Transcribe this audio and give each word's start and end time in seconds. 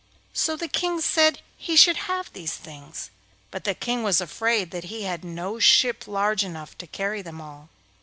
So 0.33 0.55
the 0.55 0.67
King 0.67 0.99
said 0.99 1.43
he 1.59 1.75
should 1.75 1.95
have 2.09 2.33
these 2.33 2.55
things, 2.55 3.11
but 3.51 3.65
the 3.65 3.75
King 3.75 4.01
was 4.01 4.19
afraid 4.19 4.71
that 4.71 4.85
he 4.85 5.03
had 5.03 5.23
no 5.23 5.59
ship 5.59 6.07
large 6.07 6.43
enough 6.43 6.75
to 6.79 6.87
carry 6.87 7.21
them 7.21 7.39
all. 7.39 7.69